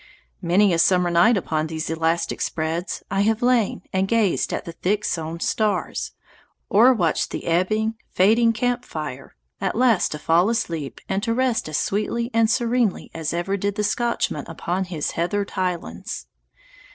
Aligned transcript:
Many 0.41 0.73
a 0.73 0.79
summer 0.79 1.11
night 1.11 1.37
upon 1.37 1.67
these 1.67 1.87
elastic 1.87 2.41
spreads 2.41 3.03
I 3.11 3.21
have 3.21 3.43
lain 3.43 3.83
and 3.93 4.07
gazed 4.07 4.51
at 4.51 4.65
the 4.65 4.71
thick 4.71 5.05
sown 5.05 5.39
stars, 5.39 6.13
or 6.69 6.91
watched 6.91 7.29
the 7.29 7.45
ebbing, 7.45 7.93
fading 8.09 8.51
camp 8.51 8.83
fire, 8.83 9.35
at 9.61 9.75
last 9.75 10.11
to 10.13 10.17
fall 10.17 10.49
asleep 10.49 11.01
and 11.07 11.21
to 11.21 11.35
rest 11.35 11.69
as 11.69 11.77
sweetly 11.77 12.31
and 12.33 12.49
serenely 12.49 13.11
as 13.13 13.31
ever 13.31 13.57
did 13.57 13.75
the 13.75 13.83
Scotchman 13.83 14.45
upon 14.47 14.85
his 14.85 15.11
heathered 15.11 15.51
Highlands. 15.51 16.25